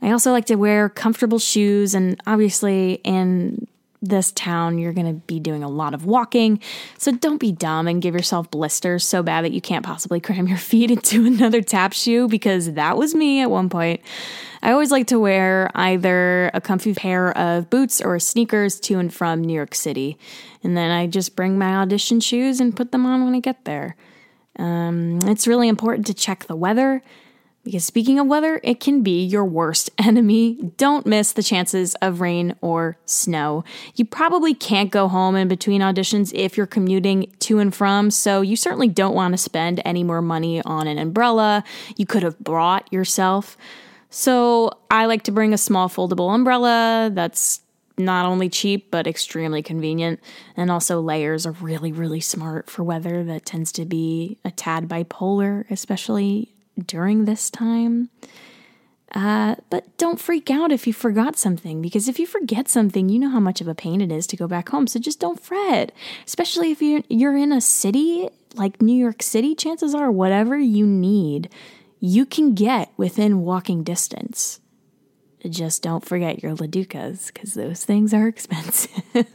I 0.00 0.10
also 0.10 0.32
like 0.32 0.46
to 0.46 0.56
wear 0.56 0.88
comfortable 0.88 1.38
shoes, 1.38 1.94
and 1.94 2.20
obviously, 2.26 2.94
in 3.04 3.68
this 4.02 4.32
town, 4.32 4.78
you're 4.78 4.92
going 4.92 5.06
to 5.06 5.20
be 5.26 5.40
doing 5.40 5.62
a 5.62 5.68
lot 5.68 5.94
of 5.94 6.04
walking. 6.04 6.60
So 6.98 7.12
don't 7.12 7.38
be 7.38 7.52
dumb 7.52 7.86
and 7.86 8.02
give 8.02 8.14
yourself 8.14 8.50
blisters 8.50 9.06
so 9.06 9.22
bad 9.22 9.44
that 9.44 9.52
you 9.52 9.60
can't 9.60 9.84
possibly 9.84 10.20
cram 10.20 10.48
your 10.48 10.58
feet 10.58 10.90
into 10.90 11.24
another 11.24 11.62
tap 11.62 11.92
shoe 11.92 12.28
because 12.28 12.72
that 12.72 12.96
was 12.96 13.14
me 13.14 13.40
at 13.40 13.50
one 13.50 13.68
point. 13.68 14.00
I 14.62 14.72
always 14.72 14.90
like 14.90 15.08
to 15.08 15.18
wear 15.18 15.70
either 15.74 16.50
a 16.54 16.60
comfy 16.60 16.94
pair 16.94 17.36
of 17.36 17.70
boots 17.70 18.00
or 18.00 18.18
sneakers 18.18 18.78
to 18.80 18.98
and 18.98 19.12
from 19.12 19.42
New 19.42 19.54
York 19.54 19.74
City. 19.74 20.18
And 20.62 20.76
then 20.76 20.90
I 20.90 21.06
just 21.06 21.34
bring 21.34 21.58
my 21.58 21.76
audition 21.76 22.20
shoes 22.20 22.60
and 22.60 22.76
put 22.76 22.92
them 22.92 23.06
on 23.06 23.24
when 23.24 23.34
I 23.34 23.40
get 23.40 23.64
there. 23.64 23.96
Um, 24.58 25.18
it's 25.24 25.46
really 25.46 25.68
important 25.68 26.06
to 26.08 26.14
check 26.14 26.44
the 26.44 26.54
weather 26.56 27.02
because 27.64 27.84
speaking 27.84 28.18
of 28.18 28.26
weather, 28.26 28.60
it 28.64 28.80
can 28.80 29.02
be 29.02 29.22
your 29.22 29.44
worst 29.44 29.90
enemy. 29.98 30.54
Don't 30.76 31.06
miss 31.06 31.32
the 31.32 31.42
chances 31.42 31.94
of 31.96 32.20
rain 32.20 32.54
or 32.60 32.96
snow. 33.06 33.64
You 33.94 34.04
probably 34.04 34.54
can't 34.54 34.90
go 34.90 35.08
home 35.08 35.36
in 35.36 35.48
between 35.48 35.80
auditions 35.80 36.32
if 36.34 36.56
you're 36.56 36.66
commuting 36.66 37.32
to 37.40 37.58
and 37.58 37.74
from, 37.74 38.10
so 38.10 38.40
you 38.40 38.56
certainly 38.56 38.88
don't 38.88 39.14
want 39.14 39.32
to 39.32 39.38
spend 39.38 39.80
any 39.84 40.02
more 40.02 40.22
money 40.22 40.62
on 40.62 40.86
an 40.86 40.98
umbrella 40.98 41.64
you 41.96 42.06
could 42.06 42.22
have 42.22 42.38
brought 42.38 42.92
yourself. 42.92 43.56
So 44.10 44.72
I 44.90 45.06
like 45.06 45.22
to 45.24 45.32
bring 45.32 45.54
a 45.54 45.58
small 45.58 45.88
foldable 45.88 46.34
umbrella 46.34 47.10
that's 47.12 47.60
not 47.98 48.26
only 48.26 48.48
cheap 48.48 48.90
but 48.90 49.06
extremely 49.06 49.62
convenient 49.62 50.20
and 50.56 50.70
also 50.70 51.00
layers 51.00 51.46
are 51.46 51.52
really 51.52 51.92
really 51.92 52.20
smart 52.20 52.70
for 52.70 52.82
weather 52.82 53.22
that 53.22 53.44
tends 53.44 53.70
to 53.70 53.84
be 53.84 54.38
a 54.46 54.50
tad 54.50 54.88
bipolar 54.88 55.70
especially 55.70 56.52
during 56.86 57.24
this 57.24 57.50
time. 57.50 58.10
Uh, 59.14 59.56
but 59.68 59.96
don't 59.98 60.18
freak 60.18 60.50
out 60.50 60.72
if 60.72 60.86
you 60.86 60.92
forgot 60.92 61.36
something, 61.36 61.82
because 61.82 62.08
if 62.08 62.18
you 62.18 62.26
forget 62.26 62.66
something, 62.66 63.10
you 63.10 63.18
know 63.18 63.28
how 63.28 63.40
much 63.40 63.60
of 63.60 63.68
a 63.68 63.74
pain 63.74 64.00
it 64.00 64.10
is 64.10 64.26
to 64.26 64.36
go 64.36 64.48
back 64.48 64.70
home. 64.70 64.86
So 64.86 64.98
just 64.98 65.20
don't 65.20 65.38
fret, 65.38 65.92
especially 66.26 66.70
if 66.70 66.80
you're, 66.80 67.02
you're 67.08 67.36
in 67.36 67.52
a 67.52 67.60
city 67.60 68.28
like 68.54 68.80
New 68.80 68.96
York 68.96 69.22
City. 69.22 69.54
Chances 69.54 69.94
are, 69.94 70.10
whatever 70.10 70.58
you 70.58 70.86
need, 70.86 71.50
you 72.00 72.24
can 72.24 72.54
get 72.54 72.90
within 72.96 73.42
walking 73.42 73.82
distance. 73.82 74.60
Just 75.46 75.82
don't 75.82 76.04
forget 76.04 76.42
your 76.42 76.56
LaDucas, 76.56 77.32
because 77.32 77.52
those 77.52 77.84
things 77.84 78.14
are 78.14 78.28
expensive. 78.28 79.26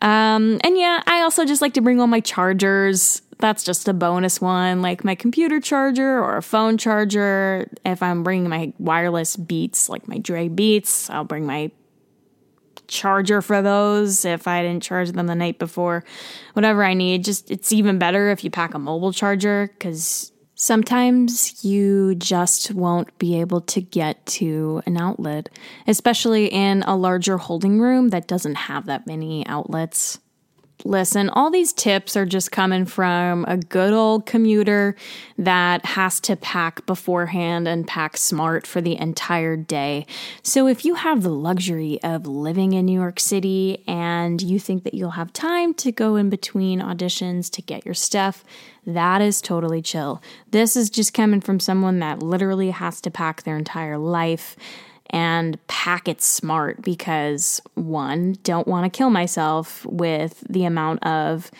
um, 0.00 0.60
and 0.62 0.78
yeah, 0.78 1.02
I 1.06 1.22
also 1.22 1.44
just 1.44 1.60
like 1.60 1.74
to 1.74 1.80
bring 1.80 2.00
all 2.00 2.06
my 2.06 2.20
chargers 2.20 3.22
that's 3.38 3.64
just 3.64 3.88
a 3.88 3.92
bonus 3.92 4.40
one, 4.40 4.82
like 4.82 5.04
my 5.04 5.14
computer 5.14 5.60
charger 5.60 6.18
or 6.22 6.36
a 6.36 6.42
phone 6.42 6.78
charger. 6.78 7.70
If 7.84 8.02
I'm 8.02 8.22
bringing 8.22 8.48
my 8.48 8.72
wireless 8.78 9.36
Beats, 9.36 9.88
like 9.88 10.08
my 10.08 10.18
Dre 10.18 10.48
Beats, 10.48 11.10
I'll 11.10 11.24
bring 11.24 11.46
my 11.46 11.70
charger 12.88 13.42
for 13.42 13.62
those 13.62 14.24
if 14.24 14.46
I 14.46 14.62
didn't 14.62 14.82
charge 14.82 15.10
them 15.10 15.26
the 15.26 15.34
night 15.34 15.58
before. 15.58 16.04
Whatever 16.54 16.84
I 16.84 16.94
need, 16.94 17.24
just 17.24 17.50
it's 17.50 17.72
even 17.72 17.98
better 17.98 18.30
if 18.30 18.44
you 18.44 18.50
pack 18.50 18.74
a 18.74 18.78
mobile 18.78 19.12
charger 19.12 19.70
because 19.72 20.32
Sometimes 20.58 21.62
you 21.62 22.14
just 22.14 22.72
won't 22.72 23.18
be 23.18 23.38
able 23.38 23.60
to 23.60 23.82
get 23.82 24.24
to 24.24 24.80
an 24.86 24.96
outlet, 24.96 25.50
especially 25.86 26.46
in 26.46 26.82
a 26.84 26.96
larger 26.96 27.36
holding 27.36 27.78
room 27.78 28.08
that 28.08 28.26
doesn't 28.26 28.54
have 28.54 28.86
that 28.86 29.06
many 29.06 29.46
outlets. 29.46 30.18
Listen, 30.84 31.30
all 31.30 31.50
these 31.50 31.72
tips 31.72 32.16
are 32.16 32.26
just 32.26 32.52
coming 32.52 32.84
from 32.84 33.44
a 33.48 33.56
good 33.56 33.92
old 33.92 34.26
commuter 34.26 34.94
that 35.38 35.84
has 35.84 36.20
to 36.20 36.36
pack 36.36 36.84
beforehand 36.84 37.66
and 37.66 37.86
pack 37.86 38.16
smart 38.16 38.66
for 38.66 38.80
the 38.80 38.96
entire 38.98 39.56
day. 39.56 40.06
So, 40.42 40.68
if 40.68 40.84
you 40.84 40.94
have 40.94 41.22
the 41.22 41.30
luxury 41.30 41.98
of 42.02 42.26
living 42.26 42.74
in 42.74 42.84
New 42.84 42.98
York 42.98 43.18
City 43.18 43.82
and 43.88 44.40
you 44.42 44.58
think 44.58 44.84
that 44.84 44.94
you'll 44.94 45.10
have 45.10 45.32
time 45.32 45.72
to 45.74 45.90
go 45.90 46.16
in 46.16 46.28
between 46.28 46.80
auditions 46.80 47.50
to 47.52 47.62
get 47.62 47.84
your 47.84 47.94
stuff, 47.94 48.44
that 48.86 49.22
is 49.22 49.40
totally 49.40 49.80
chill. 49.80 50.22
This 50.50 50.76
is 50.76 50.90
just 50.90 51.14
coming 51.14 51.40
from 51.40 51.58
someone 51.58 52.00
that 52.00 52.22
literally 52.22 52.70
has 52.70 53.00
to 53.00 53.10
pack 53.10 53.42
their 53.42 53.56
entire 53.56 53.98
life 53.98 54.56
and 55.10 55.64
pack 55.66 56.08
it 56.08 56.20
smart 56.20 56.82
because 56.82 57.60
one, 57.74 58.36
don't 58.42 58.66
want 58.66 58.90
to 58.90 58.96
kill 58.96 59.10
myself 59.10 59.84
with 59.86 60.42
the 60.48 60.64
amount 60.64 61.04
of 61.04 61.50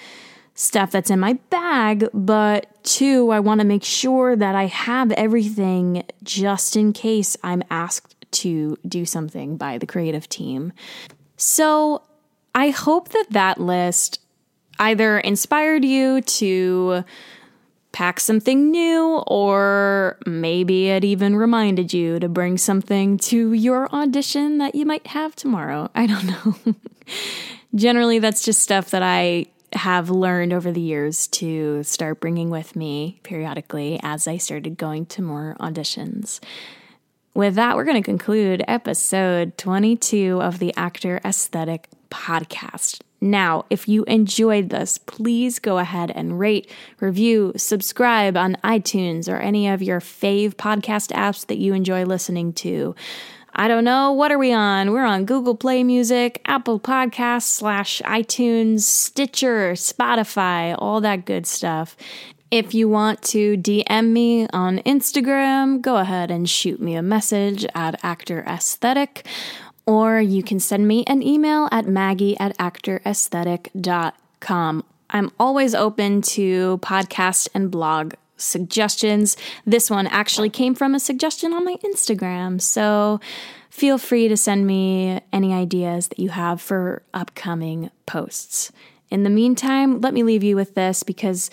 stuff 0.54 0.90
that's 0.90 1.10
in 1.10 1.20
my 1.20 1.34
bag, 1.50 2.08
but 2.14 2.82
two, 2.82 3.30
I 3.30 3.40
want 3.40 3.60
to 3.60 3.66
make 3.66 3.84
sure 3.84 4.34
that 4.34 4.54
I 4.54 4.66
have 4.66 5.12
everything 5.12 6.04
just 6.22 6.76
in 6.76 6.92
case 6.92 7.36
I'm 7.42 7.62
asked 7.70 8.14
to 8.32 8.76
do 8.88 9.04
something 9.04 9.56
by 9.56 9.78
the 9.78 9.86
creative 9.86 10.28
team. 10.28 10.72
So 11.36 12.02
I 12.54 12.70
hope 12.70 13.10
that 13.10 13.26
that 13.30 13.60
list 13.60 14.20
either 14.78 15.18
inspired 15.18 15.84
you 15.84 16.22
to 16.22 17.04
pack 17.96 18.20
something 18.20 18.70
new, 18.70 19.24
or 19.26 20.18
maybe 20.26 20.90
it 20.90 21.02
even 21.02 21.34
reminded 21.34 21.94
you 21.94 22.18
to 22.18 22.28
bring 22.28 22.58
something 22.58 23.16
to 23.16 23.54
your 23.54 23.90
audition 23.90 24.58
that 24.58 24.74
you 24.74 24.84
might 24.84 25.06
have 25.06 25.34
tomorrow. 25.34 25.90
I 25.94 26.06
don't 26.06 26.26
know. 26.26 26.74
Generally, 27.74 28.18
that's 28.18 28.44
just 28.44 28.60
stuff 28.60 28.90
that 28.90 29.02
I 29.02 29.46
have 29.72 30.10
learned 30.10 30.52
over 30.52 30.70
the 30.72 30.80
years 30.80 31.26
to 31.28 31.82
start 31.84 32.20
bringing 32.20 32.50
with 32.50 32.76
me 32.76 33.18
periodically 33.22 33.98
as 34.02 34.28
I 34.28 34.36
started 34.36 34.76
going 34.76 35.06
to 35.06 35.22
more 35.22 35.56
auditions. 35.58 36.40
With 37.32 37.54
that, 37.54 37.76
we're 37.76 37.84
going 37.84 38.02
to 38.02 38.04
conclude 38.04 38.62
episode 38.68 39.56
22 39.56 40.42
of 40.42 40.58
the 40.58 40.74
Actor 40.76 41.22
Aesthetic 41.24 41.88
podcast. 42.16 43.00
Now, 43.20 43.64
if 43.70 43.88
you 43.88 44.04
enjoyed 44.04 44.70
this, 44.70 44.98
please 44.98 45.58
go 45.58 45.78
ahead 45.78 46.10
and 46.10 46.38
rate, 46.38 46.70
review, 47.00 47.52
subscribe 47.56 48.36
on 48.36 48.56
iTunes 48.64 49.30
or 49.30 49.36
any 49.36 49.68
of 49.68 49.82
your 49.82 50.00
fave 50.00 50.54
podcast 50.54 51.12
apps 51.12 51.46
that 51.46 51.58
you 51.58 51.74
enjoy 51.74 52.04
listening 52.04 52.52
to. 52.54 52.94
I 53.54 53.68
don't 53.68 53.84
know, 53.84 54.12
what 54.12 54.30
are 54.32 54.38
we 54.38 54.52
on? 54.52 54.92
We're 54.92 55.04
on 55.04 55.24
Google 55.24 55.54
Play 55.56 55.82
Music, 55.82 56.42
Apple 56.44 56.78
Podcasts, 56.78 57.42
slash 57.42 58.02
iTunes, 58.04 58.80
Stitcher, 58.80 59.72
Spotify, 59.72 60.74
all 60.78 61.00
that 61.00 61.24
good 61.24 61.46
stuff. 61.46 61.96
If 62.50 62.74
you 62.74 62.88
want 62.88 63.22
to 63.22 63.56
DM 63.56 64.12
me 64.12 64.46
on 64.52 64.78
Instagram, 64.80 65.80
go 65.80 65.96
ahead 65.96 66.30
and 66.30 66.48
shoot 66.48 66.80
me 66.80 66.94
a 66.94 67.02
message 67.02 67.66
at 67.74 67.98
Actor 68.04 68.44
Aesthetic 68.46 69.26
or 69.86 70.20
you 70.20 70.42
can 70.42 70.60
send 70.60 70.88
me 70.88 71.04
an 71.06 71.22
email 71.22 71.68
at 71.70 71.86
maggie 71.86 72.38
at 72.38 72.56
actoraesthetic.com. 72.58 74.84
I'm 75.10 75.30
always 75.38 75.74
open 75.74 76.22
to 76.22 76.78
podcast 76.78 77.48
and 77.54 77.70
blog 77.70 78.14
suggestions. 78.36 79.36
This 79.64 79.88
one 79.90 80.06
actually 80.08 80.50
came 80.50 80.74
from 80.74 80.94
a 80.94 81.00
suggestion 81.00 81.52
on 81.52 81.64
my 81.64 81.76
Instagram, 81.84 82.60
so 82.60 83.20
feel 83.70 83.98
free 83.98 84.26
to 84.28 84.36
send 84.36 84.66
me 84.66 85.20
any 85.32 85.54
ideas 85.54 86.08
that 86.08 86.18
you 86.18 86.30
have 86.30 86.60
for 86.60 87.02
upcoming 87.14 87.90
posts. 88.04 88.72
In 89.10 89.22
the 89.22 89.30
meantime, 89.30 90.00
let 90.00 90.12
me 90.12 90.24
leave 90.24 90.42
you 90.42 90.56
with 90.56 90.74
this 90.74 91.04
because 91.04 91.50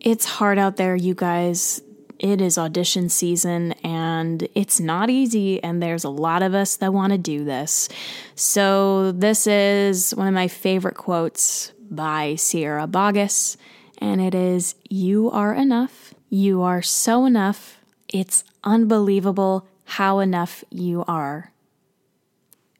it's 0.00 0.24
hard 0.24 0.58
out 0.58 0.76
there, 0.76 0.94
you 0.94 1.14
guys 1.14 1.82
it 2.18 2.40
is 2.40 2.58
audition 2.58 3.08
season 3.08 3.72
and 3.84 4.48
it's 4.54 4.80
not 4.80 5.10
easy, 5.10 5.62
and 5.62 5.82
there's 5.82 6.04
a 6.04 6.08
lot 6.10 6.42
of 6.42 6.54
us 6.54 6.76
that 6.76 6.92
want 6.92 7.12
to 7.12 7.18
do 7.18 7.44
this. 7.44 7.88
So, 8.34 9.12
this 9.12 9.46
is 9.46 10.14
one 10.14 10.28
of 10.28 10.34
my 10.34 10.48
favorite 10.48 10.96
quotes 10.96 11.72
by 11.90 12.34
Sierra 12.36 12.86
Boggess, 12.86 13.56
and 13.98 14.20
it 14.20 14.34
is 14.34 14.74
You 14.88 15.30
are 15.30 15.54
enough. 15.54 16.14
You 16.28 16.62
are 16.62 16.82
so 16.82 17.24
enough. 17.24 17.78
It's 18.08 18.44
unbelievable 18.64 19.66
how 19.84 20.18
enough 20.18 20.64
you 20.70 21.04
are. 21.06 21.52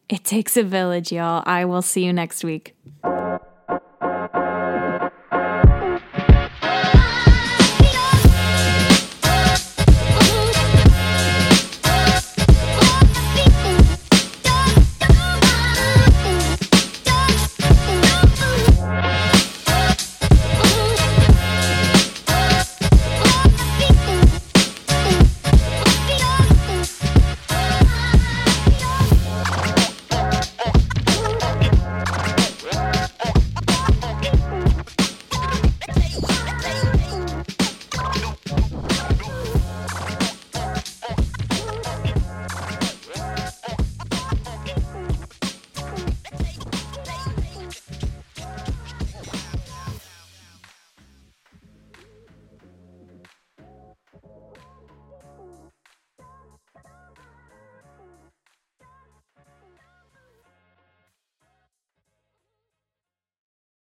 It 0.09 0.25
takes 0.25 0.57
a 0.57 0.63
village, 0.63 1.13
y'all. 1.13 1.43
I 1.47 1.65
will 1.65 1.83
see 1.83 2.05
you 2.05 2.13
next 2.13 2.45
week. 2.45 2.75